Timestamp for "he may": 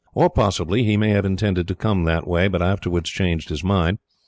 0.83-1.11